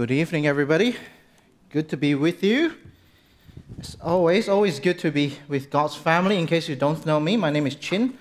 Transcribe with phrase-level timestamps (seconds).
[0.00, 0.96] Good evening, everybody.
[1.68, 2.72] Good to be with you.
[3.76, 6.38] It's always, always good to be with God's family.
[6.38, 8.16] In case you don't know me, my name is Chin.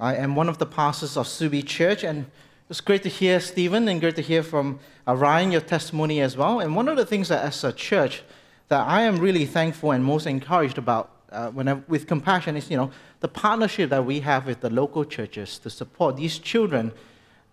[0.00, 2.30] I am one of the pastors of Subi Church, and
[2.70, 6.34] it's great to hear Stephen and great to hear from uh, Ryan your testimony as
[6.34, 6.60] well.
[6.60, 8.22] And one of the things that, as a church,
[8.68, 12.70] that I am really thankful and most encouraged about uh, when I, with compassion is,
[12.70, 12.90] you know,
[13.20, 16.90] the partnership that we have with the local churches to support these children,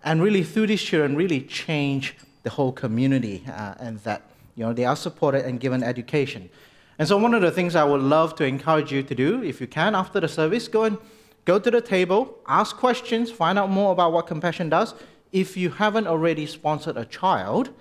[0.02, 2.16] and really through these children, really change
[2.46, 4.22] the whole community, uh, and that
[4.56, 6.50] you know they are supported and given education.
[6.98, 9.60] And so, one of the things I would love to encourage you to do, if
[9.60, 10.98] you can, after the service, go and
[11.44, 14.94] go to the table, ask questions, find out more about what compassion does.
[15.34, 17.72] If you haven't already sponsored a child,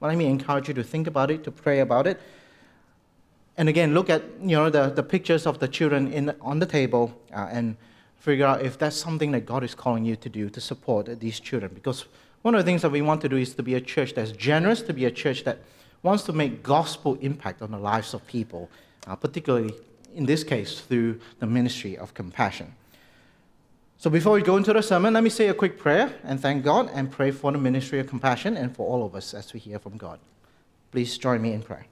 [0.00, 2.20] let me encourage you to think about it, to pray about it.
[3.56, 6.66] And again, look at you know the, the pictures of the children in, on the
[6.66, 7.76] table uh, and
[8.16, 11.40] figure out if that's something that God is calling you to do to support these
[11.40, 11.72] children.
[11.74, 12.04] Because
[12.42, 14.32] one of the things that we want to do is to be a church that's
[14.32, 15.58] generous, to be a church that
[16.02, 18.68] wants to make gospel impact on the lives of people,
[19.06, 19.72] uh, particularly
[20.14, 22.74] in this case through the ministry of compassion.
[23.96, 26.64] So before we go into the sermon, let me say a quick prayer and thank
[26.64, 29.60] God and pray for the ministry of compassion and for all of us as we
[29.60, 30.18] hear from God.
[30.90, 31.86] Please join me in prayer.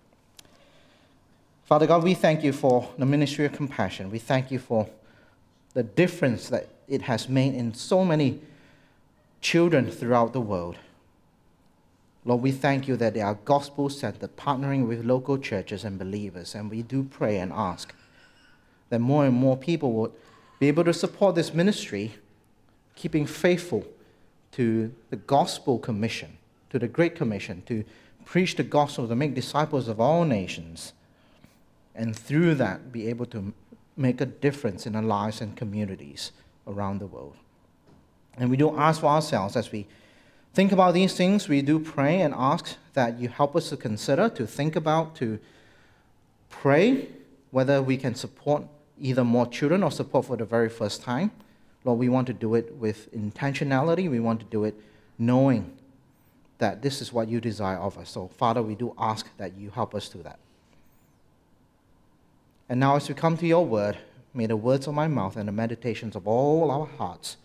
[1.65, 4.11] Father God, we thank you for the ministry of compassion.
[4.11, 4.91] We thank you for
[5.73, 8.41] the difference that it has made in so many
[9.41, 10.77] children throughout the world.
[12.25, 16.55] Lord, we thank you that they are gospel centered, partnering with local churches and believers.
[16.55, 17.95] And we do pray and ask
[18.91, 20.13] that more and more people would
[20.59, 22.15] be able to support this ministry,
[22.95, 23.85] keeping faithful
[24.53, 26.37] to the gospel commission,
[26.69, 27.85] to the Great Commission, to
[28.27, 30.93] preach the gospel, to make disciples of all nations,
[31.95, 33.55] and through that be able to
[33.97, 36.33] make a difference in our lives and communities
[36.67, 37.37] around the world.
[38.37, 39.87] And we do ask for ourselves as we
[40.55, 44.29] think about these things, we do pray and ask that you help us to consider,
[44.31, 45.39] to think about, to
[46.49, 47.09] pray
[47.51, 48.65] whether we can support
[49.01, 51.31] either more children or support for the very first time.
[51.85, 54.11] Lord, we want to do it with intentionality.
[54.11, 54.75] We want to do it
[55.19, 55.73] knowing
[56.59, 58.11] that this is what you desire of us.
[58.11, 60.39] So, Father, we do ask that you help us do that.
[62.69, 63.97] And now, as we come to your word,
[64.35, 67.37] may the words of my mouth and the meditations of all our hearts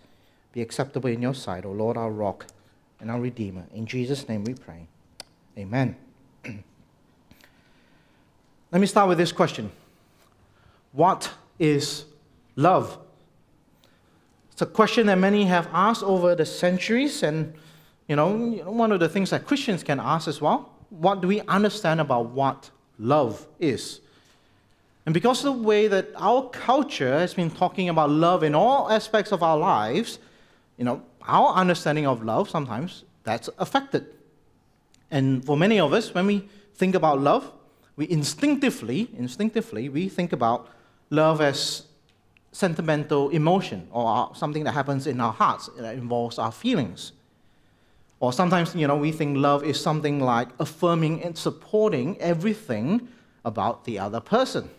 [0.55, 2.47] be acceptable in your sight, O Lord, our rock
[3.01, 3.65] and our Redeemer.
[3.73, 4.87] In Jesus' name we pray.
[5.57, 5.97] Amen.
[8.71, 9.69] Let me start with this question
[10.93, 11.29] What
[11.59, 12.05] is
[12.55, 12.97] love?
[14.53, 17.53] It's a question that many have asked over the centuries, and
[18.07, 20.71] you know, one of the things that Christians can ask as well.
[20.89, 23.99] What do we understand about what love is?
[25.05, 28.89] And because of the way that our culture has been talking about love in all
[28.89, 30.19] aspects of our lives,
[30.77, 34.13] you know, our understanding of love sometimes that's affected.
[35.11, 37.51] And for many of us, when we think about love,
[37.95, 40.69] we instinctively, instinctively, we think about
[41.09, 41.83] love as
[42.51, 47.11] sentimental emotion or something that happens in our hearts that involves our feelings.
[48.19, 53.07] Or sometimes, you know, we think love is something like affirming and supporting everything
[53.43, 54.69] about the other person.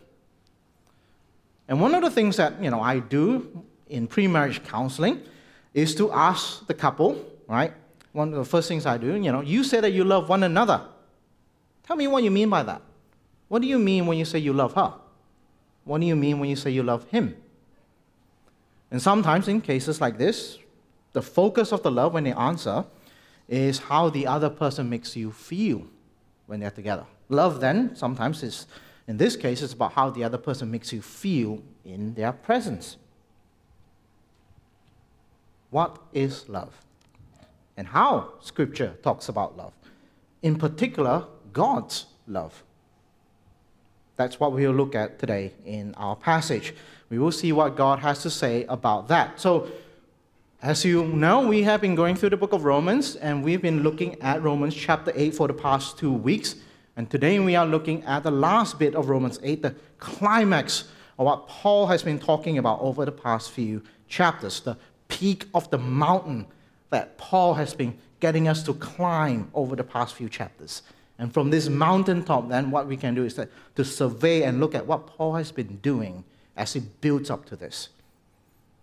[1.68, 5.20] And one of the things that, you know, I do in pre-marriage counseling
[5.76, 7.72] is to ask the couple, right?
[8.12, 10.42] One of the first things I do, you know, you say that you love one
[10.42, 10.80] another.
[11.86, 12.80] Tell me what you mean by that.
[13.48, 14.94] What do you mean when you say you love her?
[15.84, 17.36] What do you mean when you say you love him?
[18.90, 20.58] And sometimes in cases like this,
[21.12, 22.86] the focus of the love when they answer
[23.46, 25.86] is how the other person makes you feel
[26.46, 27.04] when they're together.
[27.28, 28.66] Love then sometimes is,
[29.06, 32.96] in this case, it's about how the other person makes you feel in their presence.
[35.70, 36.74] What is love?
[37.76, 39.72] And how Scripture talks about love.
[40.42, 42.62] In particular, God's love.
[44.16, 46.74] That's what we'll look at today in our passage.
[47.10, 49.38] We will see what God has to say about that.
[49.38, 49.68] So,
[50.62, 53.82] as you know, we have been going through the book of Romans, and we've been
[53.82, 56.56] looking at Romans chapter 8 for the past two weeks.
[56.96, 60.84] And today we are looking at the last bit of Romans 8, the climax
[61.18, 65.70] of what Paul has been talking about over the past few chapters, the peak of
[65.70, 66.46] the mountain
[66.90, 70.82] that Paul has been getting us to climb over the past few chapters.
[71.18, 74.74] And from this mountaintop, then what we can do is that to survey and look
[74.74, 76.24] at what Paul has been doing
[76.56, 77.88] as he builds up to this.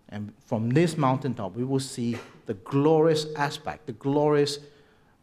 [0.10, 4.60] And from this mountaintop, we will see the glorious aspect, the glorious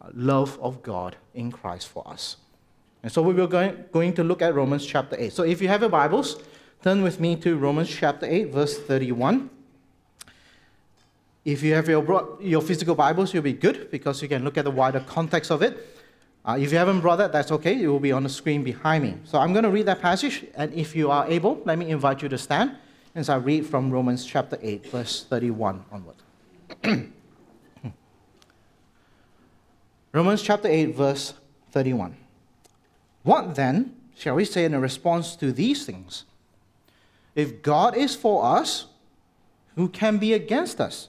[0.01, 2.37] uh, love of God in Christ for us.
[3.03, 5.33] And so we will going, going to look at Romans chapter 8.
[5.33, 6.43] So if you have your Bibles,
[6.83, 9.51] turn with me to Romans chapter 8, verse 31.
[11.45, 14.65] If you have your, your physical Bibles, you'll be good because you can look at
[14.65, 15.97] the wider context of it.
[16.45, 17.83] Uh, if you haven't brought that, that's okay.
[17.83, 19.17] It will be on the screen behind me.
[19.25, 22.23] So I'm going to read that passage, and if you are able, let me invite
[22.23, 22.77] you to stand
[23.15, 26.17] as I read from Romans chapter 8, verse 31 onward.
[30.13, 31.35] Romans chapter 8, verse
[31.73, 32.17] 31.
[33.23, 36.25] What then shall we say in response to these things?
[37.35, 38.87] If God is for us,
[39.77, 41.09] who can be against us?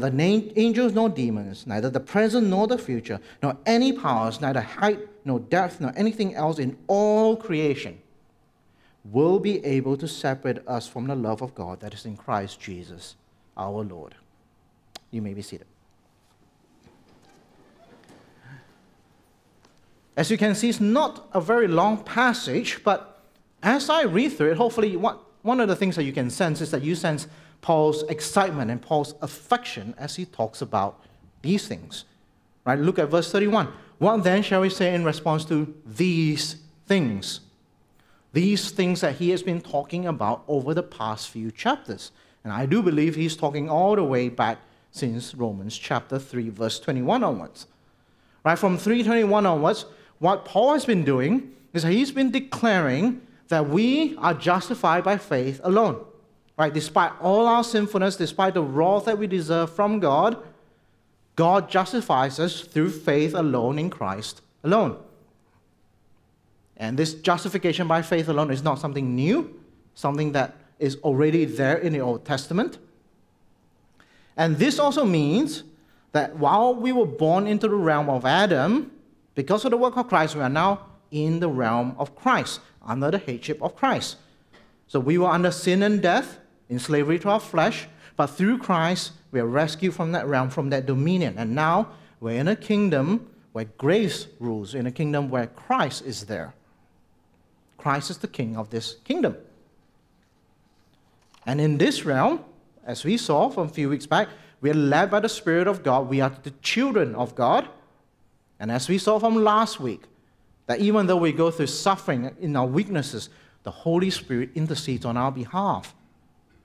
[0.00, 4.98] neither angels nor demons, neither the present nor the future, nor any powers, neither height
[5.24, 8.00] nor depth, nor anything else in all creation
[9.04, 12.60] will be able to separate us from the love of God that is in Christ
[12.60, 13.16] Jesus
[13.56, 14.14] our Lord.
[15.10, 15.66] You may be seated.
[20.16, 23.20] As you can see, it's not a very long passage, but
[23.62, 26.70] as I read through it, hopefully, one of the things that you can sense is
[26.70, 27.26] that you sense
[27.64, 31.00] Paul's excitement and Paul's affection as he talks about
[31.40, 32.04] these things.
[32.66, 32.78] Right?
[32.78, 33.68] Look at verse 31.
[33.96, 36.56] What then shall we say in response to these
[36.86, 37.40] things?
[38.34, 42.12] These things that he has been talking about over the past few chapters.
[42.44, 44.58] And I do believe he's talking all the way back
[44.90, 47.66] since Romans chapter 3, verse 21 onwards.
[48.44, 48.58] Right?
[48.58, 49.86] From 321 onwards,
[50.18, 55.16] what Paul has been doing is that he's been declaring that we are justified by
[55.16, 56.04] faith alone.
[56.56, 56.72] Right?
[56.72, 60.36] Despite all our sinfulness, despite the wrath that we deserve from God,
[61.36, 64.96] God justifies us through faith alone in Christ alone.
[66.76, 69.60] And this justification by faith alone is not something new,
[69.94, 72.78] something that is already there in the Old Testament.
[74.36, 75.62] And this also means
[76.12, 78.90] that while we were born into the realm of Adam,
[79.34, 83.10] because of the work of Christ, we are now in the realm of Christ, under
[83.10, 84.16] the headship of Christ.
[84.88, 86.38] So we were under sin and death,
[86.68, 90.70] in slavery to our flesh, but through Christ, we are rescued from that realm, from
[90.70, 91.34] that dominion.
[91.36, 91.88] And now
[92.20, 96.54] we're in a kingdom where grace rules, in a kingdom where Christ is there.
[97.76, 99.36] Christ is the king of this kingdom.
[101.46, 102.44] And in this realm,
[102.86, 104.28] as we saw from a few weeks back,
[104.60, 106.08] we are led by the Spirit of God.
[106.08, 107.68] We are the children of God.
[108.58, 110.02] And as we saw from last week,
[110.66, 113.28] that even though we go through suffering in our weaknesses,
[113.62, 115.94] the Holy Spirit intercedes on our behalf,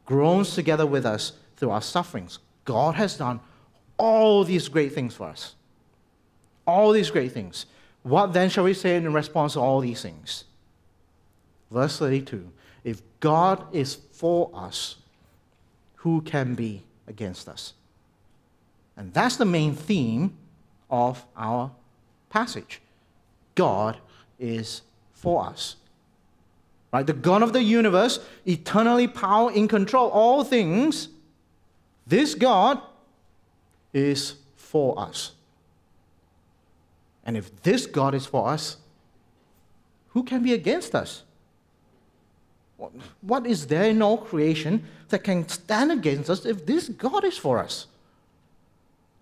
[0.10, 2.40] groans together with us through our sufferings.
[2.66, 3.40] God has done
[3.96, 5.54] all these great things for us.
[6.66, 7.68] All these great things.
[8.02, 10.46] What then shall we say in response to all these things?
[11.70, 12.52] Verse 32
[12.84, 14.96] If God is for us,
[15.98, 17.74] who can be against us?
[18.98, 20.36] And that's the main theme
[20.90, 21.70] of our
[22.32, 22.82] passage.
[23.54, 24.00] God
[24.40, 24.82] is
[25.14, 25.76] for us.
[26.92, 27.06] Right?
[27.06, 31.10] The God of the universe, eternally power in control all things,
[32.08, 32.82] this God
[33.94, 35.34] is for us.
[37.24, 38.78] And if this God is for us,
[40.10, 41.24] who can be against us?
[43.22, 47.38] What is there in all creation that can stand against us if this God is
[47.38, 47.86] for us?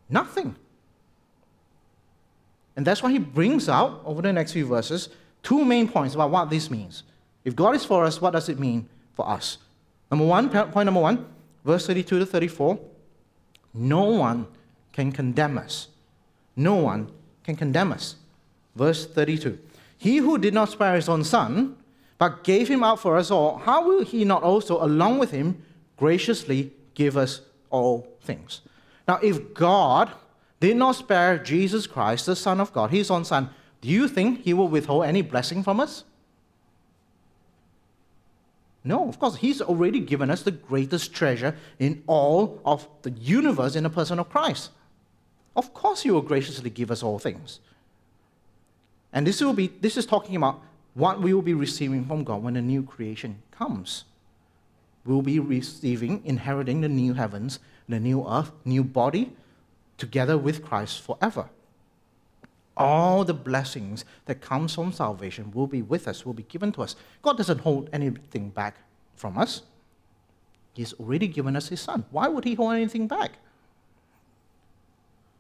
[0.08, 0.56] Nothing.
[2.78, 5.10] And that's why he brings out, over the next few verses,
[5.44, 7.04] two main points about what this means.
[7.48, 9.58] If God is for us, what does it mean for us?
[10.12, 11.26] Number one, point number one,
[11.64, 12.78] verse 32 to 34
[13.74, 14.48] no one
[14.92, 15.88] can condemn us.
[16.58, 17.10] No one
[17.46, 18.16] can condemn us.
[18.76, 19.58] Verse 32
[19.98, 21.78] He who did not spare his own son,
[22.18, 25.64] but gave him up for us all, how will he not also, along with him,
[25.96, 27.40] graciously give us
[27.70, 28.60] all things?
[29.08, 30.12] Now, if God
[30.60, 33.50] did not spare Jesus Christ, the Son of God, his own Son,
[33.80, 36.04] do you think he will withhold any blessing from us?
[38.88, 43.76] No, of course, he's already given us the greatest treasure in all of the universe
[43.76, 44.70] in the person of Christ.
[45.58, 47.60] Of course, he will graciously give us all things.
[49.12, 50.62] And this will be this is talking about
[50.94, 54.06] what we will be receiving from God when the new creation comes.
[55.04, 59.34] We'll be receiving, inheriting the new heavens, the new earth, new body,
[59.98, 61.50] together with Christ forever.
[62.78, 66.84] All the blessings that comes from salvation will be with us, will be given to
[66.84, 66.96] us.
[67.24, 68.78] God doesn't hold anything back
[69.16, 69.64] from us.
[70.74, 72.06] He's already given us his son.
[72.12, 73.32] Why would he hold anything back?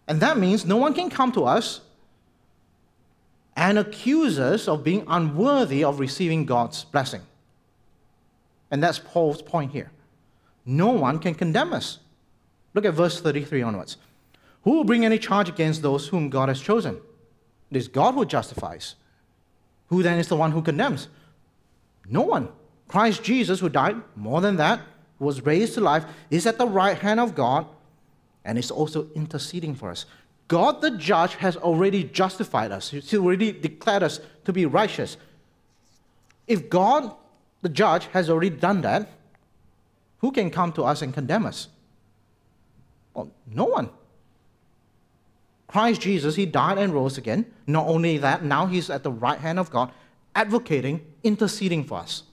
[0.08, 1.82] And that means no one can come to us
[3.56, 7.22] and accuse us of being unworthy of receiving God's blessing.
[8.72, 9.91] And that's Paul's point here.
[10.65, 12.00] No one can condemn us.
[12.74, 13.98] Look at verse 33 onwards.
[14.63, 17.00] Who will bring any charge against those whom God has chosen?
[17.72, 18.96] It is God who justifies.
[19.88, 21.08] Who then is the one who condemns?
[22.08, 22.50] No one.
[22.88, 24.82] Christ Jesus, who died, more than that,
[25.20, 27.66] was raised to life, is at the right hand of God
[28.46, 30.06] and is also interceding for us.
[30.48, 35.18] God the judge has already justified us, He's already declared us to be righteous.
[36.48, 37.14] If God
[37.62, 39.10] the judge has already done that,
[40.20, 41.68] who can come to us and condemn us?
[43.14, 43.90] Well, no one.
[45.78, 47.46] Christ Jesus, he died and rose again.
[47.68, 49.92] Not only that, now he's at the right hand of God,
[50.34, 52.24] advocating, interceding for us.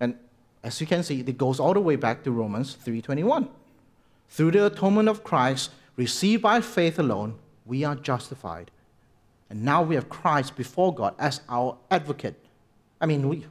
[0.00, 0.16] And
[0.62, 3.50] as you can see, it goes all the way back to Romans 3:21.
[4.30, 7.34] Through the atonement of Christ, received by faith alone,
[7.66, 8.70] we are justified.
[9.50, 12.42] And now we have Christ before God as our advocate.
[13.02, 13.46] I mean, we,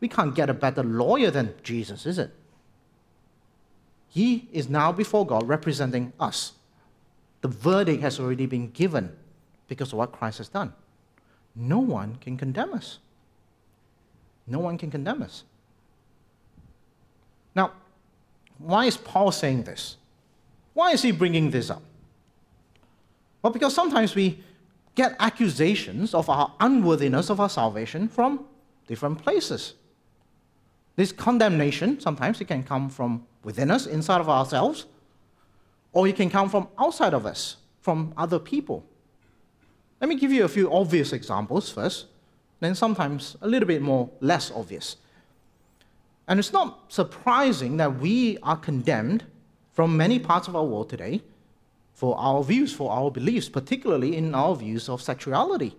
[0.00, 2.34] we can't get a better lawyer than Jesus, is it?
[4.08, 6.54] He is now before God representing us.
[7.42, 9.14] The verdict has already been given
[9.68, 10.72] because of what Christ has done.
[11.54, 12.98] No one can condemn us.
[14.46, 15.44] No one can condemn us.
[17.54, 17.72] Now,
[18.58, 19.96] why is Paul saying this?
[20.72, 21.82] Why is he bringing this up?
[23.42, 24.42] Well, because sometimes we
[24.94, 28.44] get accusations of our unworthiness of our salvation from
[28.86, 29.74] different places.
[30.96, 34.86] This condemnation, sometimes it can come from within us, inside of ourselves,
[35.92, 38.84] or it can come from outside of us, from other people.
[40.00, 42.06] Let me give you a few obvious examples first,
[42.60, 44.96] then sometimes a little bit more less obvious.
[46.26, 49.24] And it's not surprising that we are condemned
[49.72, 51.22] from many parts of our world today
[51.94, 55.76] for our views, for our beliefs, particularly in our views of sexuality.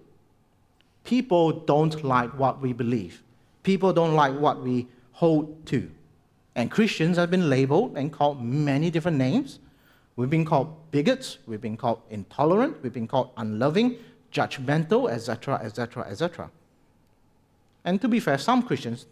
[1.03, 3.21] People don't like what we believe,
[3.63, 5.89] people don't like what we hold to.
[6.55, 9.59] And Christians have been labeled and called many different names.
[10.15, 13.97] We've been called bigots, we've been called intolerant, we've been called unloving,
[14.31, 16.51] judgmental, etc., etc., etc.
[17.83, 19.07] And to be fair, some Christians,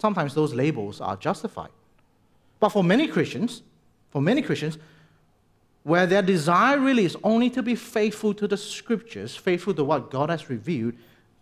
[0.00, 1.70] sometimes those labels are justified.
[2.58, 3.62] But for many Christians,
[4.10, 4.78] for many Christians,
[5.82, 10.10] where their desire really is only to be faithful to the scriptures, faithful to what
[10.10, 10.94] God has revealed,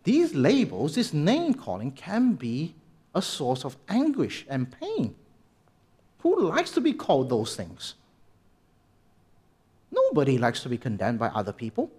[0.04, 2.74] these labels, this name calling, can be
[3.14, 5.16] a source of anguish and pain.
[6.20, 7.94] Who likes to be called those things?
[9.90, 11.90] Nobody likes to be condemned by other people.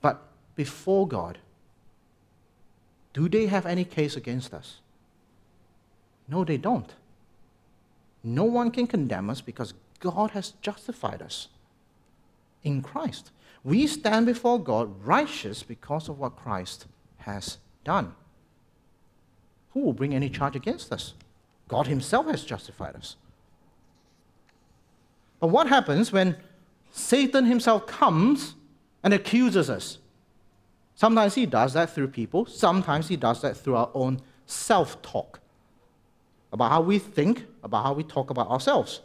[0.00, 0.22] But
[0.54, 1.38] before God,
[3.12, 4.80] do they have any case against us?
[6.28, 6.92] No, they don't.
[8.22, 11.48] No one can condemn us because God has justified us
[12.62, 13.30] in Christ.
[13.64, 16.86] We stand before God righteous because of what Christ
[17.18, 18.14] has done.
[19.72, 21.14] Who will bring any charge against us?
[21.68, 23.16] God Himself has justified us.
[25.46, 26.34] But what happens when
[26.90, 28.56] Satan himself comes
[29.04, 29.98] and accuses us?
[30.96, 35.38] Sometimes he does that through people, sometimes he does that through our own self talk
[36.52, 39.02] about how we think, about how we talk about ourselves.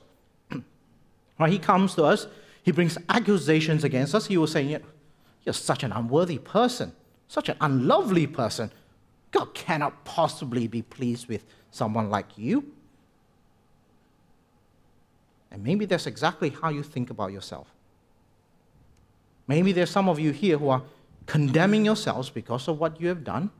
[1.37, 2.25] When he comes to us,
[2.63, 4.25] he brings accusations against us.
[4.25, 4.63] He will say,
[5.43, 6.91] You're such an unworthy person,
[7.27, 8.71] such an unlovely person.
[9.29, 12.73] God cannot possibly be pleased with someone like you.
[15.51, 17.67] And maybe that's exactly how you think about yourself.
[19.47, 20.81] Maybe there's some of you here who are
[21.25, 23.51] condemning yourselves because of what you have done,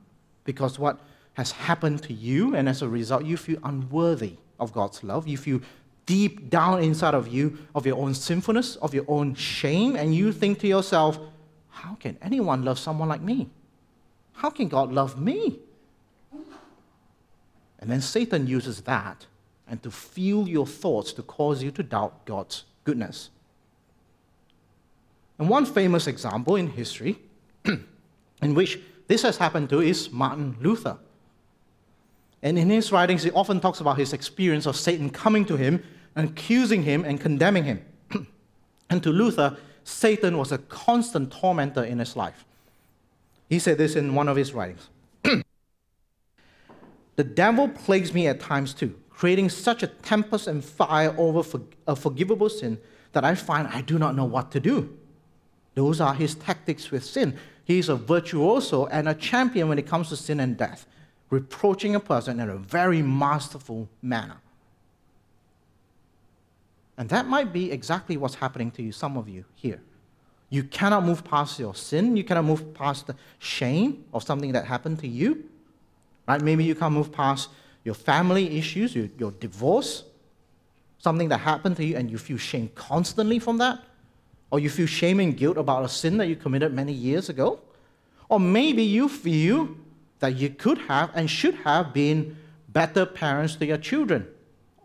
[0.44, 1.00] because what
[1.34, 5.26] has happened to you, and as a result, you feel unworthy of God's love.
[5.26, 5.60] You feel
[6.06, 10.32] deep down inside of you of your own sinfulness, of your own shame, and you
[10.32, 11.18] think to yourself,
[11.68, 13.48] How can anyone love someone like me?
[14.32, 15.58] How can God love me?
[17.78, 19.26] And then Satan uses that
[19.68, 23.30] and to fuel your thoughts to cause you to doubt God's goodness.
[25.38, 27.18] And one famous example in history
[27.64, 28.78] in which
[29.08, 30.98] this has happened to is Martin Luther.
[32.42, 35.82] And in his writings, he often talks about his experience of Satan coming to him
[36.16, 37.84] and accusing him and condemning him.
[38.90, 42.44] and to Luther, Satan was a constant tormentor in his life.
[43.48, 44.88] He said this in one of his writings.
[47.16, 51.60] the devil plagues me at times too, creating such a tempest and fire over for,
[51.86, 52.76] a forgivable sin
[53.12, 54.98] that I find I do not know what to do.
[55.76, 57.38] Those are his tactics with sin.
[57.64, 60.86] He's a virtuoso and a champion when it comes to sin and death,
[61.30, 64.38] reproaching a person in a very masterful manner.
[66.98, 69.80] And that might be exactly what's happening to you, some of you here.
[70.50, 72.16] You cannot move past your sin.
[72.16, 75.48] You cannot move past the shame of something that happened to you.
[76.26, 76.40] Right?
[76.40, 77.50] Maybe you can't move past
[77.84, 80.04] your family issues, your, your divorce,
[80.98, 83.80] something that happened to you, and you feel shame constantly from that.
[84.50, 87.60] Or you feel shame and guilt about a sin that you committed many years ago.
[88.28, 89.68] Or maybe you feel
[90.20, 92.36] that you could have and should have been
[92.68, 94.26] better parents to your children,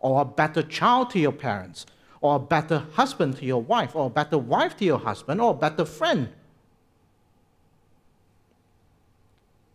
[0.00, 1.86] or a better child to your parents,
[2.20, 5.52] or a better husband to your wife, or a better wife to your husband, or
[5.52, 6.28] a better friend.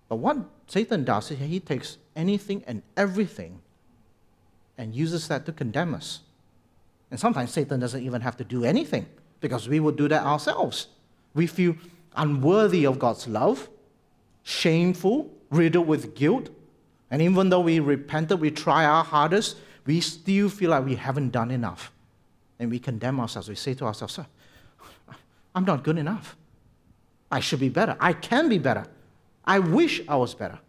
[0.10, 0.38] But what
[0.68, 3.62] Satan does is he takes anything and everything
[4.78, 6.22] and uses that to condemn us.
[7.12, 9.06] And sometimes Satan doesn't even have to do anything
[9.40, 10.88] because we would do that ourselves.
[11.34, 11.76] We feel
[12.16, 13.70] unworthy of God's love,
[14.44, 16.50] shameful, riddled with guilt.
[17.12, 21.30] And even though we repented, we try our hardest, we still feel like we haven't
[21.32, 21.92] done enough
[22.60, 23.50] and we condemn ourselves.
[23.50, 24.20] We say to ourselves,
[25.54, 26.36] I'm not good enough.
[27.32, 27.96] I should be better.
[28.00, 28.86] I can be better.
[29.46, 30.60] I wish I was better.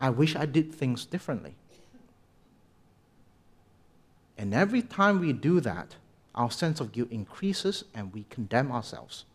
[0.00, 1.54] I wish I did things differently.
[4.38, 5.96] And every time we do that,
[6.34, 9.26] our sense of guilt increases and we condemn ourselves.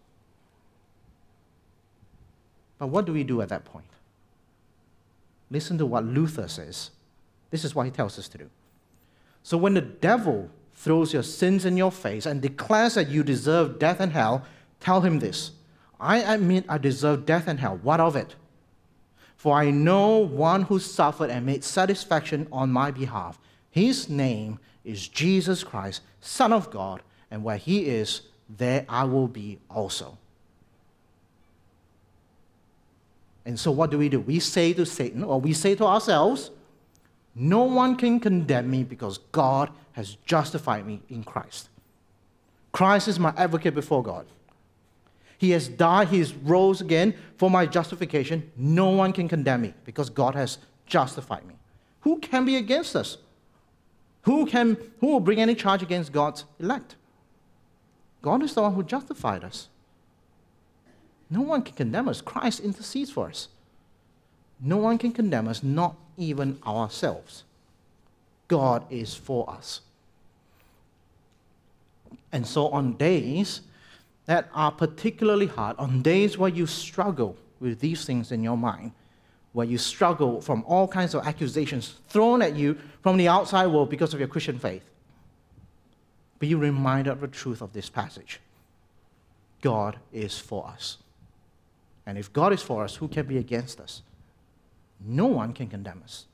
[2.80, 3.86] But what do we do at that point?
[5.52, 6.90] Listen to what Luther says.
[7.52, 8.50] This is what he tells us to do.
[9.44, 13.78] So when the devil throws your sins in your face and declares that you deserve
[13.78, 14.44] death and hell,
[14.80, 15.52] tell him this
[16.00, 17.80] I admit I deserve death and hell.
[17.82, 18.36] What of it?
[19.38, 23.40] For I know one who suffered and made satisfaction on my behalf.
[23.70, 29.28] His name is Jesus Christ, Son of God, and where he is, there I will
[29.28, 30.18] be also.
[33.46, 34.20] And so, what do we do?
[34.20, 36.50] We say to Satan, or we say to ourselves,
[37.36, 41.70] No one can condemn me because God has justified me in Christ.
[42.72, 44.26] Christ is my advocate before God.
[45.38, 48.52] He has died, he has rose again for my justification.
[48.56, 51.56] No one can condemn me because God has justified me.
[52.02, 53.18] Who can be against us?
[54.24, 56.96] Who, can, who will bring any charge against God's elect?
[58.22, 59.68] God is the one who justified us.
[61.30, 62.22] No one can condemn us.
[62.22, 63.50] Christ intercedes for us.
[64.60, 67.44] No one can condemn us, not even ourselves.
[68.48, 69.82] God is for us.
[72.32, 73.62] And so, on days
[74.26, 78.92] that are particularly hard, on days where you struggle with these things in your mind,
[79.54, 83.90] where you struggle from all kinds of accusations thrown at you from the outside world
[83.90, 84.84] because of your Christian faith,
[86.40, 88.40] be reminded of the truth of this passage
[89.62, 90.98] God is for us.
[92.06, 94.02] And if God is for us, who can be against us?
[95.04, 96.26] No one can condemn us.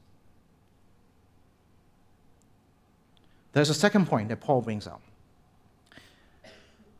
[3.53, 5.01] There's a second point that Paul brings up.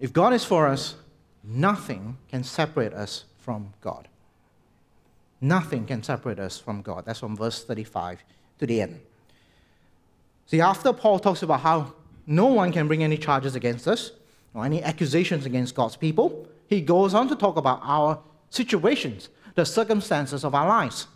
[0.02, 0.96] If God is for us,
[1.44, 4.08] nothing can separate us from God.
[5.40, 7.06] Nothing can separate us from God.
[7.06, 8.24] That's from verse 35
[8.60, 9.00] to the end.
[10.48, 11.94] See, after Paul talks about how
[12.26, 14.12] no one can bring any charges against us
[14.56, 19.66] or any accusations against God's people, he goes on to talk about our situations, the
[19.66, 21.08] circumstances of our lives.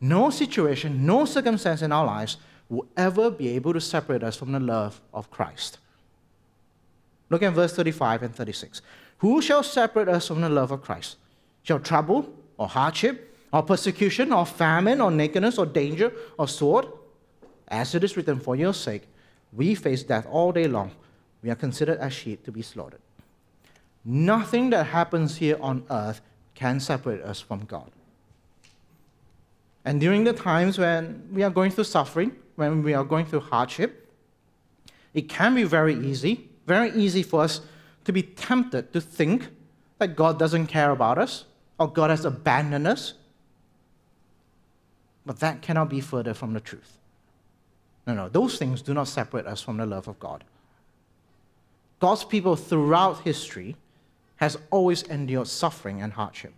[0.00, 2.36] No situation, no circumstance in our lives
[2.68, 5.78] will ever be able to separate us from the love of Christ.
[7.32, 8.82] Look at verse 35 and 36.
[9.18, 11.16] Who shall separate us from the love of Christ?
[11.62, 16.88] Shall trouble or hardship or persecution or famine or nakedness or danger or sword?
[17.68, 19.08] As it is written, for your sake,
[19.50, 20.90] we face death all day long.
[21.42, 23.00] We are considered as sheep to be slaughtered.
[24.04, 26.20] Nothing that happens here on earth
[26.54, 27.90] can separate us from God.
[29.86, 33.40] And during the times when we are going through suffering, when we are going through
[33.40, 34.12] hardship,
[35.14, 37.60] it can be very easy, very easy for us
[38.04, 39.48] to be tempted to think
[39.98, 41.44] that God doesn't care about us
[41.78, 43.14] or God has abandoned us.
[45.24, 46.98] But that cannot be further from the truth.
[48.06, 50.44] No, no, those things do not separate us from the love of God.
[52.00, 53.76] God's people throughout history
[54.36, 56.52] has always endured suffering and hardship.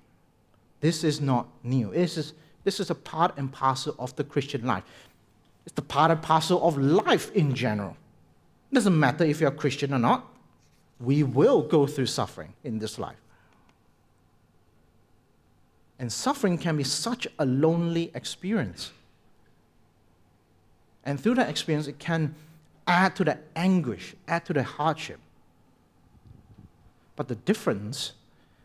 [0.80, 1.90] This is not new.
[1.90, 2.32] This is,
[2.64, 4.84] this is a part and parcel of the Christian life.
[5.66, 7.96] It's the part and parcel of life in general.
[8.74, 10.26] It doesn't matter if you're a Christian or not.
[10.98, 13.20] We will go through suffering in this life.
[16.00, 18.90] And suffering can be such a lonely experience.
[21.04, 22.34] And through that experience, it can
[22.84, 25.20] add to the anguish, add to the hardship.
[27.14, 28.14] But the difference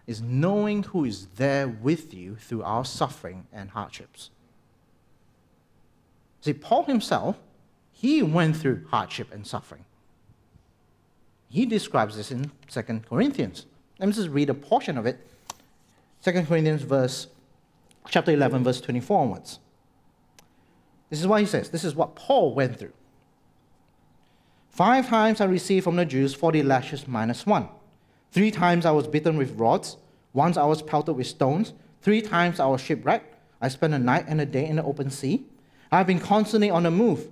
[0.07, 4.31] is knowing who is there with you through our suffering and hardships.
[6.41, 7.37] See, Paul himself,
[7.91, 9.85] he went through hardship and suffering.
[11.49, 13.65] He describes this in 2 Corinthians.
[13.99, 15.27] Let me just read a portion of it.
[16.23, 17.27] 2 Corinthians verse
[18.07, 19.59] chapter 11 verse 24 onwards.
[21.09, 21.69] This is what he says.
[21.69, 22.93] This is what Paul went through.
[24.69, 27.67] Five times I received from the Jews 40 lashes minus one.
[28.31, 29.97] Three times I was beaten with rods.
[30.33, 31.73] Once I was pelted with stones.
[32.01, 33.35] Three times I was shipwrecked.
[33.59, 35.45] I spent a night and a day in the open sea.
[35.91, 37.27] I've been constantly on the move.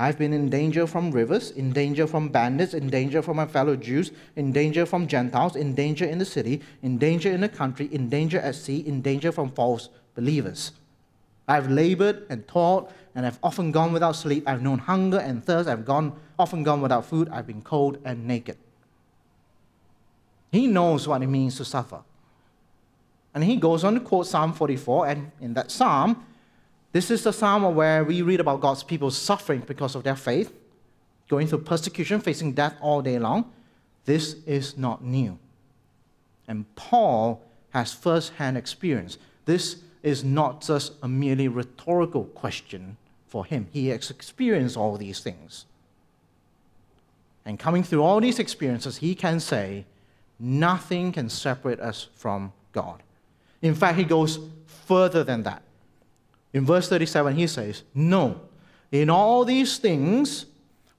[0.00, 3.74] I've been in danger from rivers, in danger from bandits, in danger from my fellow
[3.74, 7.86] Jews, in danger from Gentiles, in danger in the city, in danger in the country,
[7.92, 10.70] in danger at sea, in danger from false believers.
[11.48, 14.44] I've labored and toiled, and I've often gone without sleep.
[14.46, 15.68] I've known hunger and thirst.
[15.68, 17.28] I've gone, often gone without food.
[17.30, 18.56] I've been cold and naked.
[20.52, 22.02] He knows what it means to suffer.
[23.34, 26.24] And he goes on to quote Psalm 44, and in that psalm,
[26.92, 30.52] this is the psalm where we read about God's people suffering because of their faith,
[31.28, 33.52] going through persecution, facing death all day long.
[34.04, 35.38] This is not new.
[36.46, 39.18] And Paul has first hand experience.
[39.44, 42.96] This is not just a merely rhetorical question
[43.26, 43.68] for him.
[43.72, 45.66] He has experienced all these things.
[47.44, 49.84] And coming through all these experiences, he can say,
[50.38, 53.02] nothing can separate us from God.
[53.60, 55.62] In fact, he goes further than that.
[56.58, 58.40] In verse 37, he says, No,
[58.90, 60.46] in all these things,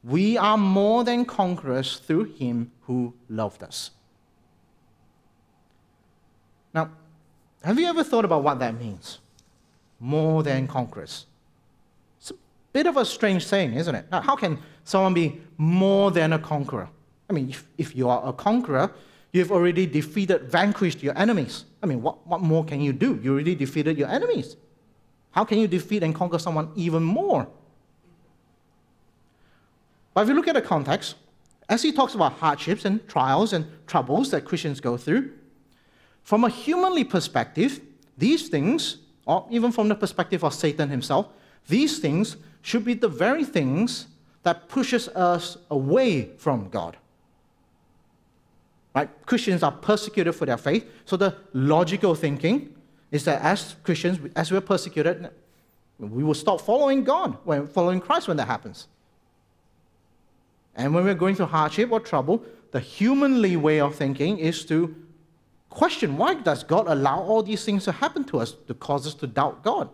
[0.06, 3.92] we are more than conquerors through him who loved us.
[6.74, 6.92] Now,
[7.62, 9.20] have you ever thought about what that means?
[10.00, 11.26] More than conquerors.
[12.22, 12.36] It's a
[12.72, 14.06] bit of a strange saying, isn't it?
[14.10, 16.88] Now, how can someone be more than a conqueror?
[17.30, 18.94] I mean, if, if you are a conqueror,
[19.34, 21.66] you've already defeated, vanquished your enemies.
[21.84, 23.20] I mean, what, what more can you do?
[23.22, 24.56] You already defeated your enemies.
[25.32, 27.48] How can you defeat and conquer someone even more?
[30.14, 31.16] But if you look at the context,
[31.70, 35.32] as he talks about hardships and trials and troubles that Christians go through,
[36.24, 37.80] from a humanly perspective,
[38.18, 41.28] these things, or even from the perspective of Satan himself,
[41.68, 44.08] these things should be the very things
[44.44, 46.98] that pushes us away from God.
[48.96, 49.10] Right?
[49.26, 52.76] Christians are persecuted for their faith, so the logical thinking
[53.12, 55.30] is that as Christians, as we're persecuted,
[55.98, 58.88] we will stop following God, when following Christ when that happens.
[60.76, 64.96] And when we're going through hardship or trouble, the humanly way of thinking is to
[65.70, 69.14] question why does God allow all these things to happen to us to cause us
[69.16, 69.90] to doubt God?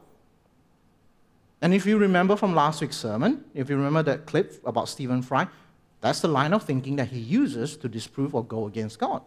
[1.62, 5.21] And if you remember from last week's sermon, if you remember that clip about Stephen
[5.21, 5.47] Fry,
[6.01, 9.23] that's the line of thinking that he uses to disprove or go against God.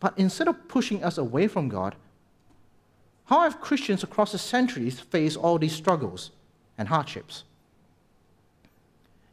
[0.00, 1.96] But instead of pushing us away from God,
[3.26, 6.30] how have Christians across the centuries faced all these struggles
[6.78, 7.44] and hardships?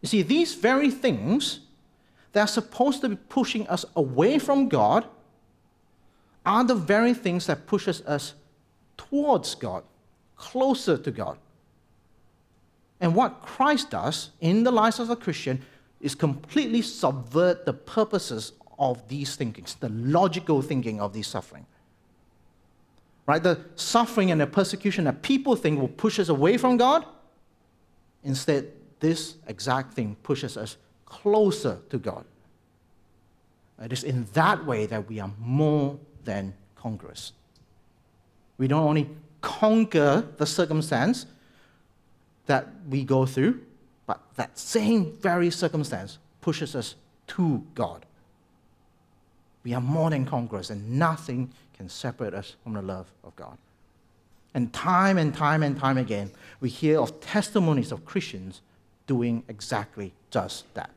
[0.01, 1.61] You see, these very things
[2.33, 5.05] that are supposed to be pushing us away from God
[6.45, 8.33] are the very things that pushes us
[8.97, 9.83] towards God,
[10.35, 11.37] closer to God.
[12.99, 15.61] And what Christ does in the lives of a Christian
[16.01, 21.65] is completely subvert the purposes of these thinkings, the logical thinking of these suffering.
[23.27, 23.41] Right?
[23.41, 27.05] The suffering and the persecution that people think will push us away from God,
[28.23, 32.25] instead, this exact thing pushes us closer to God.
[33.81, 37.33] It is in that way that we are more than conquerors.
[38.57, 39.09] We don't only
[39.41, 41.25] conquer the circumstance
[42.45, 43.61] that we go through,
[44.05, 46.95] but that same very circumstance pushes us
[47.27, 48.04] to God.
[49.65, 53.57] We are more than conquerors, and nothing can separate us from the love of God.
[54.53, 58.61] And time and time and time again, we hear of testimonies of Christians
[59.07, 60.91] doing exactly just that.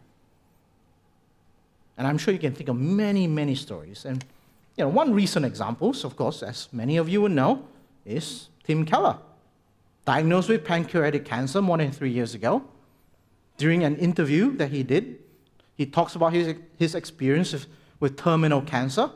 [1.96, 4.04] And I'm sure you can think of many, many stories.
[4.04, 4.24] And
[4.76, 7.64] you know, one recent example, of course, as many of you will know,
[8.04, 9.16] is Tim Keller,
[10.04, 12.62] diagnosed with pancreatic cancer more than three years ago.
[13.56, 15.18] During an interview that he did,
[15.74, 17.66] he talks about his, his experience of
[18.00, 19.10] with terminal cancer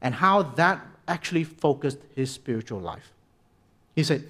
[0.00, 3.12] and how that actually focused his spiritual life.
[3.94, 4.24] He said,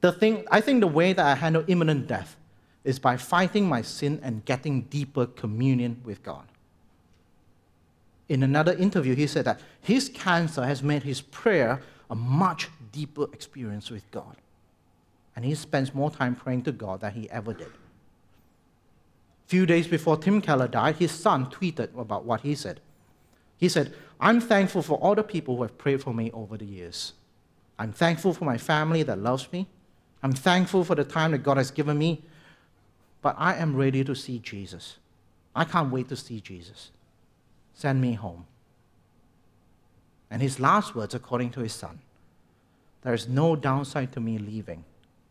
[0.00, 2.36] the thing, I think the way that I handle imminent death
[2.84, 6.46] is by fighting my sin and getting deeper communion with God.
[8.30, 13.24] in another interview, he said that his cancer has made his prayer a much deeper
[13.32, 14.36] experience with God.
[15.34, 17.72] And he spends more time praying to God than he ever did.
[19.50, 22.78] Few days before Tim Keller died, his son tweeted about what he said.
[23.58, 26.64] He said, I'm thankful for all the people who have prayed for me over the
[26.64, 27.14] years.
[27.76, 29.66] I'm thankful for my family that loves me.
[30.22, 32.22] I'm thankful for the time that God has given me.
[33.22, 34.98] But I am ready to see Jesus.
[35.52, 36.92] I can't wait to see Jesus.
[37.74, 38.46] Send me home.
[40.30, 41.98] And his last words, according to his son,
[43.02, 44.84] there is no downside to me leaving,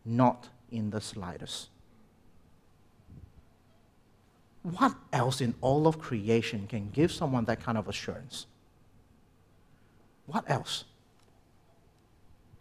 [0.04, 1.70] not in the slightest.
[4.62, 8.46] What else in all of creation can give someone that kind of assurance?
[10.26, 10.84] What else?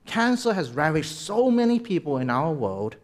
[0.06, 2.96] Cancer has ravaged so many people in our world,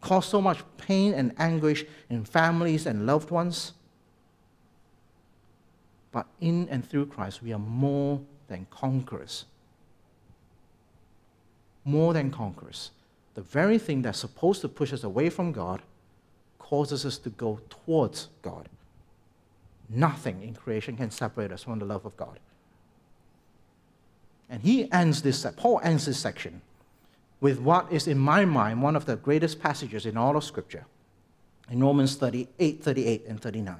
[0.00, 3.72] caused so much pain and anguish in families and loved ones.
[6.12, 9.46] But in and through Christ, we are more than conquerors.
[11.84, 12.90] More than conquerors.
[13.34, 15.82] The very thing that's supposed to push us away from God
[16.68, 18.68] causes us to go towards God.
[19.88, 22.40] Nothing in creation can separate us from the love of God.
[24.50, 26.60] And he ends this, Paul ends this section
[27.40, 30.86] with what is, in my mind, one of the greatest passages in all of Scripture
[31.70, 33.76] in Romans 38, 38 and 39.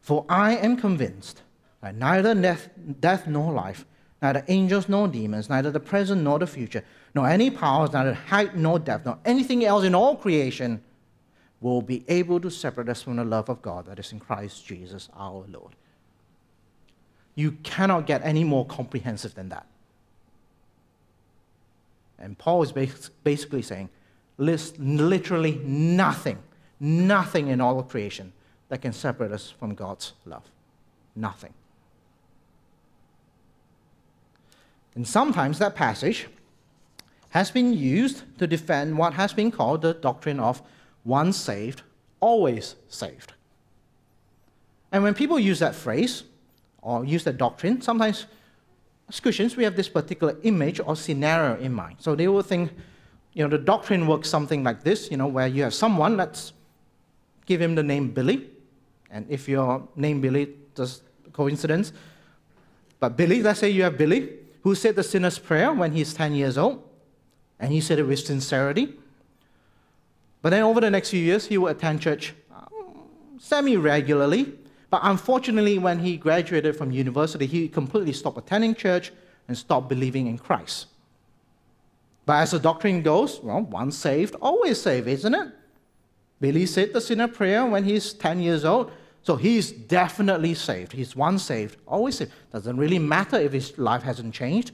[0.00, 1.42] For I am convinced
[1.80, 2.68] that neither death,
[3.00, 3.84] death nor life,
[4.22, 6.84] neither angels nor demons, neither the present nor the future,
[7.16, 10.80] nor any powers, neither height nor depth, nor anything else in all creation
[11.60, 14.66] will be able to separate us from the love of God that is in Christ
[14.66, 15.74] Jesus our Lord.
[17.34, 19.66] You cannot get any more comprehensive than that.
[22.18, 22.72] And Paul is
[23.24, 23.90] basically saying,
[24.38, 26.38] literally nothing,
[26.80, 28.32] nothing in all of creation
[28.68, 30.44] that can separate us from God's love.
[31.14, 31.52] Nothing.
[34.94, 36.28] And sometimes that passage
[37.30, 40.62] has been used to defend what has been called the doctrine of
[41.06, 41.82] once saved,
[42.20, 43.32] always saved.
[44.92, 46.24] And when people use that phrase
[46.82, 48.26] or use that doctrine, sometimes
[49.08, 51.96] as Christians, we have this particular image or scenario in mind.
[52.00, 52.72] So they will think,
[53.32, 56.52] you know, the doctrine works something like this, you know, where you have someone, let's
[57.46, 58.50] give him the name Billy.
[59.10, 61.92] And if your name Billy, just coincidence.
[62.98, 64.30] But Billy, let's say you have Billy,
[64.62, 66.82] who said the sinner's prayer when he's 10 years old,
[67.60, 68.94] and he said it with sincerity.
[70.46, 74.52] But then over the next few years, he would attend church um, semi regularly,
[74.90, 79.10] but unfortunately, when he graduated from university, he completely stopped attending church
[79.48, 80.86] and stopped believing in Christ.
[82.26, 85.48] But as the doctrine goes, well, once saved, always saved, isn't it?
[86.40, 90.92] Billy said the sinner prayer when he's 10 years old, so he's definitely saved.
[90.92, 92.30] He's once saved, always saved.
[92.52, 94.70] Doesn't really matter if his life hasn't changed.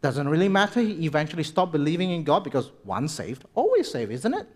[0.00, 4.34] Doesn't really matter he eventually stopped believing in God because once saved, always saved, isn't
[4.34, 4.48] it?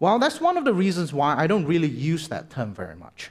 [0.00, 3.30] Well, that's one of the reasons why I don't really use that term very much.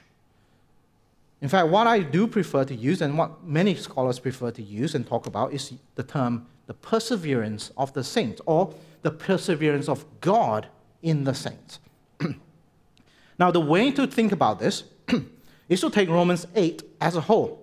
[1.42, 4.94] In fact, what I do prefer to use, and what many scholars prefer to use
[4.94, 10.04] and talk about, is the term the perseverance of the saints, or the perseverance of
[10.20, 10.68] God
[11.02, 11.80] in the saints.
[13.38, 14.84] now, the way to think about this
[15.68, 17.60] is to take Romans 8 as a whole.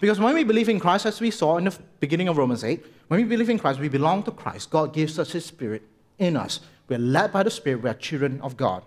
[0.00, 2.84] Because when we believe in Christ, as we saw in the beginning of Romans 8,
[3.06, 4.70] when we believe in Christ, we belong to Christ.
[4.70, 5.82] God gives us His Spirit
[6.18, 6.58] in us.
[6.88, 8.82] We're led by the Spirit, we are children of God.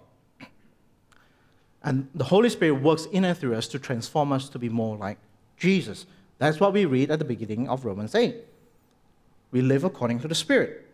[1.84, 4.98] And the Holy Spirit works in and through us to transform us to be more
[4.98, 5.18] like
[5.58, 6.06] Jesus.
[6.38, 8.36] That's what we read at the beginning of Romans 8.
[9.52, 10.88] We live according to the Spirit.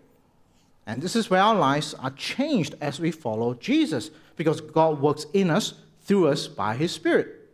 [0.85, 5.25] And this is where our lives are changed as we follow Jesus, because God works
[5.33, 7.49] in us, through us, by His Spirit.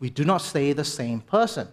[0.00, 1.68] We do not stay the same person.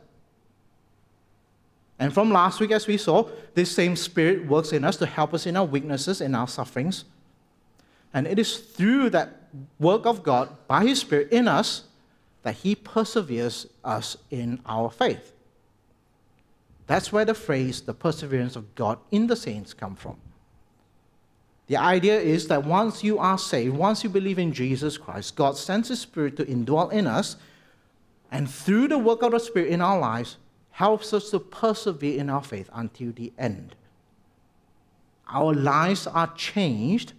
[2.00, 5.34] And from last week, as we saw, this same Spirit works in us to help
[5.34, 7.06] us in our weaknesses and our sufferings.
[8.14, 9.48] And it is through that
[9.80, 11.84] work of God by His Spirit in us
[12.44, 15.34] that He perseveres us in our faith.
[16.88, 20.18] That's where the phrase, the perseverance of God in the saints, come from.
[21.68, 25.56] The idea is that once you are saved, once you believe in Jesus Christ, God
[25.56, 27.38] sends His Spirit to indwell in us,
[28.30, 30.38] and through the work of the Spirit in our lives,
[30.74, 33.76] helps us to persevere in our faith until the end.
[35.30, 37.14] Our lives are changed,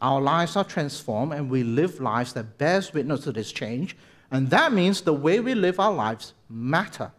[0.00, 3.96] our lives are transformed, and we live lives that bears witness to this change.
[4.30, 7.10] And that means the way we live our lives matter.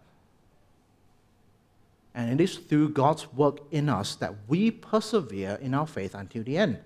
[2.15, 6.43] And it is through God's work in us that we persevere in our faith until
[6.43, 6.79] the end.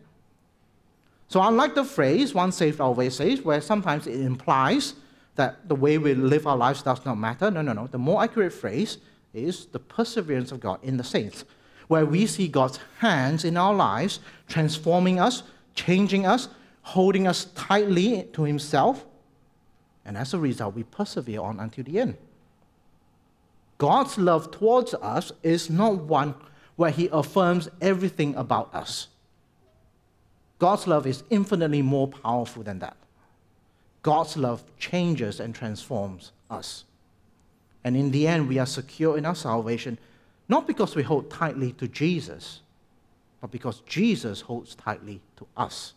[1.28, 4.96] So, unlike the phrase, once saved, always saved, where sometimes it implies
[5.36, 7.52] that the way we live our lives does not matter.
[7.52, 7.88] No, no, no.
[7.88, 8.98] The more accurate phrase
[9.34, 11.44] is the perseverance of God in the saints,
[11.88, 15.44] where we see God's hands in our lives transforming us,
[15.76, 16.48] changing us,
[16.82, 19.06] holding us tightly to Himself.
[20.06, 22.16] And as a result, we persevere on until the end.
[23.78, 26.36] God's love towards us is not one
[26.78, 29.08] where He affirms everything about us.
[30.60, 32.96] God's love is infinitely more powerful than that.
[34.06, 36.84] God's love changes and transforms us.
[37.84, 39.98] And in the end, we are secure in our salvation,
[40.48, 42.60] not because we hold tightly to Jesus,
[43.42, 45.94] but because Jesus holds tightly to us.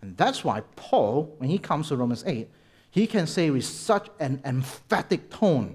[0.00, 2.48] And that's why Paul, when he comes to Romans 8,
[2.92, 5.74] he can say with such an emphatic tone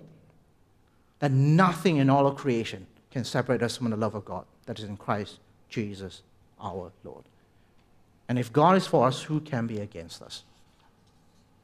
[1.19, 4.79] that nothing in all of creation can separate us from the love of God that
[4.79, 6.21] is in Christ Jesus
[6.57, 7.25] our Lord.
[8.29, 10.43] And if God is for us, who can be against us?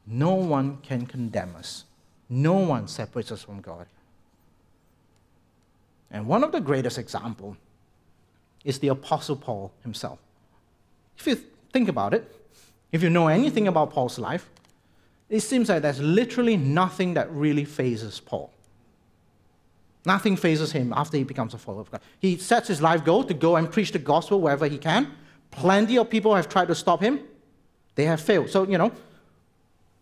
[0.06, 1.86] No one can condemn us.
[2.30, 3.86] No one separates us from God.
[6.12, 7.56] And one of the greatest examples
[8.64, 10.20] is the Apostle Paul himself.
[11.18, 11.36] If you
[11.72, 12.36] think about it,
[12.92, 14.50] if you know anything about Paul's life,
[15.30, 18.52] it seems like there's literally nothing that really fazes Paul.
[20.06, 22.02] Nothing fazes him after he becomes a follower of God.
[22.20, 25.12] He sets his life goal to go and preach the gospel wherever he can.
[25.52, 27.20] Plenty of people have tried to stop him.
[27.96, 28.50] They have failed.
[28.50, 28.92] So, you know,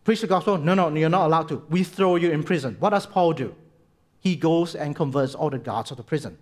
[0.07, 0.57] preach the gospel.
[0.57, 1.61] No, no, you're not allowed to.
[1.69, 2.77] We throw you in prison.
[2.79, 3.53] What does Paul do?
[4.21, 6.37] He goes and converts all the guards of the prison.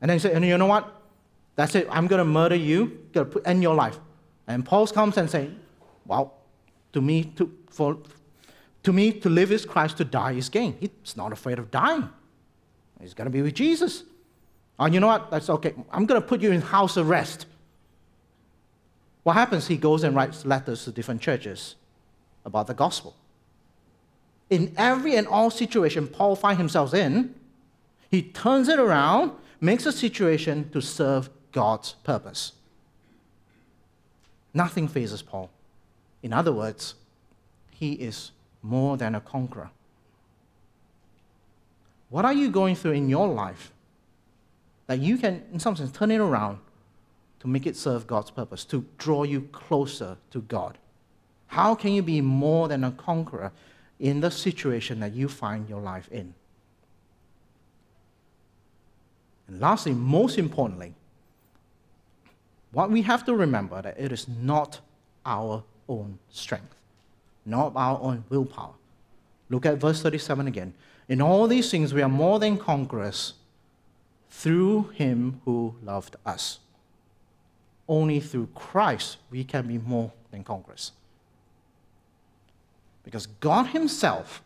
[0.00, 1.02] And then he said, and you know what?
[1.56, 1.88] That's it.
[1.90, 3.00] I'm going to murder you.
[3.12, 3.98] Going to end your life.
[4.46, 5.50] And Paul comes and says,
[6.06, 6.34] well,
[6.92, 7.98] to me, to, for,
[8.84, 10.76] to me, to live is Christ, to die is gain.
[10.78, 12.08] He's not afraid of dying.
[13.00, 14.02] He's going to be with Jesus.
[14.02, 14.08] And
[14.78, 15.28] oh, you know what?
[15.32, 15.74] That's okay.
[15.90, 17.46] I'm going to put you in house arrest.
[19.24, 19.66] What happens?
[19.66, 21.74] He goes and writes letters to different churches
[22.44, 23.14] about the gospel.
[24.50, 27.34] In every and all situation Paul finds himself in,
[28.10, 32.52] he turns it around, makes a situation to serve God's purpose.
[34.52, 35.50] Nothing fazes Paul.
[36.22, 36.94] In other words,
[37.70, 39.70] he is more than a conqueror.
[42.10, 43.72] What are you going through in your life
[44.86, 46.58] that you can, in some sense, turn it around
[47.40, 50.76] to make it serve God's purpose, to draw you closer to God?
[51.52, 53.52] How can you be more than a conqueror
[53.98, 56.34] in the situation that you find your life in?
[59.48, 60.94] And lastly, most importantly,
[62.72, 64.80] what we have to remember that it is not
[65.24, 66.74] our own strength
[67.44, 68.74] not our own willpower.
[69.50, 70.74] Look at verse 37 again.
[71.08, 73.34] In all these things, we are more than conquerors
[74.30, 76.60] through him who loved us.
[77.88, 80.92] Only through Christ we can be more than conquerors.
[83.04, 84.42] Because God Himself,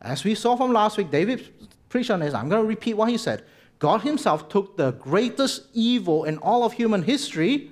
[0.00, 1.52] as we saw from last week, David
[1.88, 2.34] preached on this.
[2.34, 3.44] I'm going to repeat what he said.
[3.78, 7.70] God Himself took the greatest evil in all of human history,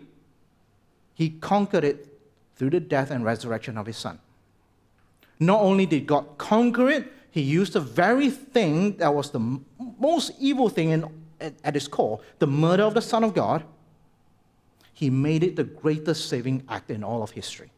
[1.15, 2.15] He conquered it
[2.57, 4.19] through the death and resurrection of his son.
[5.41, 9.61] Not only did God conquer it, he used the very thing that was the
[9.99, 11.05] most evil thing in,
[11.41, 13.65] at, at its core, the murder of the Son of God,
[14.93, 17.73] he made it the greatest saving act in all of history.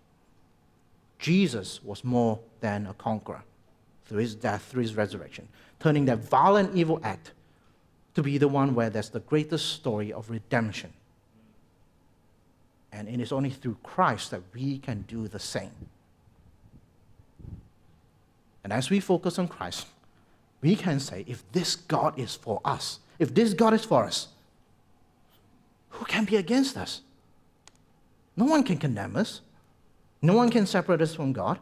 [1.18, 3.42] Jesus was more than a conqueror
[4.04, 5.48] through his death, through his resurrection,
[5.80, 7.32] turning that violent evil act
[8.14, 10.92] to be the one where there's the greatest story of redemption
[12.96, 15.70] and it is only through Christ that we can do the same.
[18.64, 19.86] And as we focus on Christ,
[20.62, 24.28] we can say, if this God is for us, if this God is for us,
[25.90, 27.02] who can be against us?
[28.34, 29.42] No one can condemn us.
[30.26, 31.60] No one can separate us from God.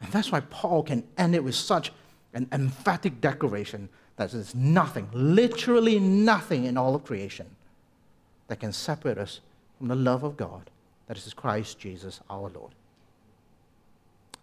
[0.00, 1.92] And that's why Paul can end it with such
[2.32, 7.54] an emphatic declaration that there's nothing, literally nothing in all of creation
[8.48, 9.40] that can separate us
[9.76, 10.70] from the love of God
[11.06, 12.72] that is Christ Jesus our Lord.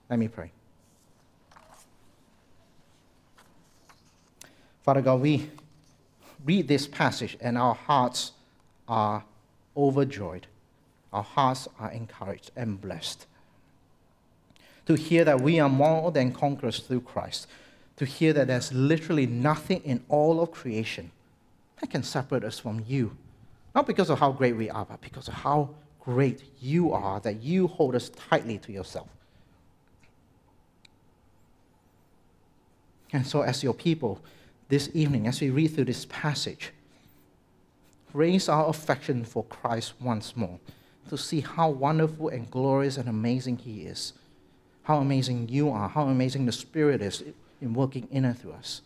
[0.07, 0.51] Let me pray.
[4.84, 5.49] Father God, we
[6.45, 8.34] read this passage and our hearts
[8.88, 9.24] are
[9.76, 10.45] overjoyed.
[11.12, 13.26] Our hearts are encouraged and blessed.
[14.86, 17.47] To hear that we are more than conquerors through Christ.
[17.97, 21.12] To hear that there's literally nothing in all of creation
[21.80, 23.16] that can separate us from you
[23.76, 27.41] not because of how great we are, but because of how great you are, that
[27.41, 29.07] you hold us tightly to yourself.
[33.12, 34.20] And so, as your people,
[34.70, 36.72] this evening, as we read through this passage,
[38.14, 40.60] raise our affection for Christ once more.
[41.10, 44.14] To see how wonderful and glorious and amazing He is,
[44.84, 47.24] how amazing you are, how amazing the Spirit is
[47.62, 48.82] in working in and through us.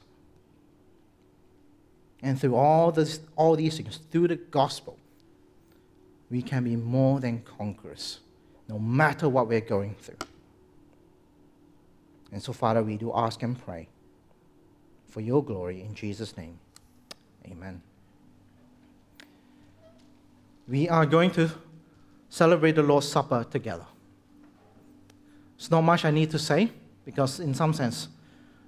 [2.22, 4.98] And through all, this, all these things, through the gospel,
[6.32, 8.20] we can be more than conquerors,
[8.68, 10.18] no matter what we're going through.
[12.32, 13.88] And so, Father, we do ask and pray
[15.10, 16.58] for your glory in Jesus' name.
[17.46, 17.82] Amen.
[20.68, 21.52] We are going to
[22.34, 23.86] celebrate the Lord's Supper together.
[25.56, 26.72] It's not much I need to say
[27.06, 28.08] because, in some sense,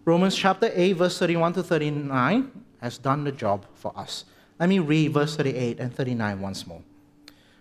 [0.05, 4.25] Romans chapter 8, verse 31 to 39 has done the job for us.
[4.59, 6.83] Let me read verse 38 and 39 once more.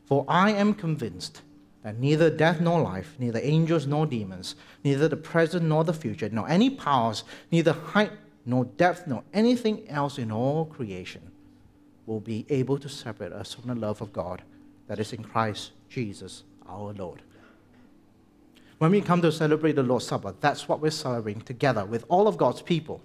[0.05, 1.41] For I am convinced
[1.83, 6.29] that neither death nor life, neither angels nor demons, neither the present nor the future,
[6.29, 8.13] nor any powers, neither height
[8.45, 11.23] nor depth, nor anything else in all creation
[12.05, 14.43] will be able to separate us from the love of God
[14.87, 17.23] that is in Christ Jesus our Lord.
[18.79, 22.27] When we come to celebrate the Lord's Supper, that's what we're celebrating together with all
[22.27, 23.01] of God's people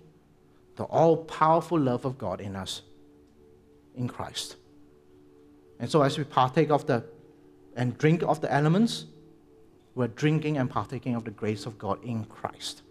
[0.75, 2.83] the all powerful love of God in us
[3.95, 4.55] in Christ.
[5.77, 7.03] And so, as we partake of the
[7.75, 9.05] and drink of the elements,
[9.93, 12.81] we're drinking and partaking of the grace of God in Christ.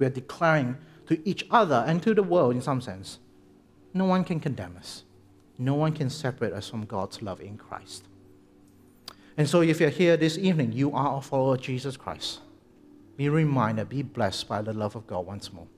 [0.00, 3.20] We're declaring to each other and to the world, in some sense,
[3.94, 5.04] no one can condemn us.
[5.56, 8.04] No one can separate us from God's love in Christ.
[9.38, 12.40] And so, if you're here this evening, you are a follower of Jesus Christ.
[13.16, 15.68] Be reminded, be blessed by the love of God once more.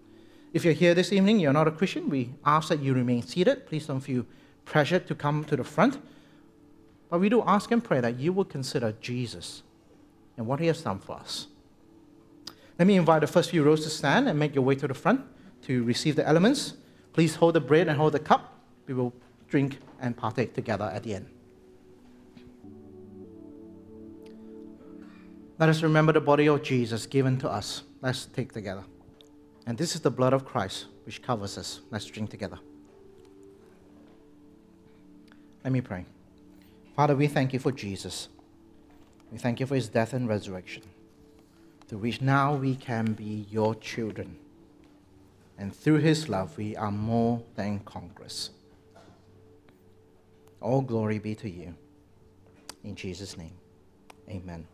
[0.54, 3.66] If you're here this evening, you're not a Christian, we ask that you remain seated.
[3.66, 4.24] Please don't feel
[4.64, 6.00] pressured to come to the front.
[7.10, 9.62] But we do ask and pray that you will consider Jesus
[10.38, 11.46] and what he has done for us.
[12.78, 14.94] Let me invite the first few rows to stand and make your way to the
[14.94, 15.20] front
[15.62, 16.74] to receive the elements.
[17.12, 18.54] Please hold the bread and hold the cup.
[18.86, 19.12] We will
[19.48, 21.26] drink and partake together at the end.
[25.60, 27.82] Let us remember the body of Jesus given to us.
[28.00, 28.82] Let's take together.
[29.66, 31.80] And this is the blood of Christ which covers us.
[31.90, 32.58] Let's drink together.
[35.62, 36.06] Let me pray.
[36.96, 38.28] Father, we thank you for Jesus.
[39.30, 40.82] We thank you for his death and resurrection,
[41.86, 44.38] through which now we can be your children.
[45.58, 48.48] And through his love, we are more than conquerors.
[50.62, 51.74] All glory be to you.
[52.82, 53.52] In Jesus' name,
[54.26, 54.66] amen.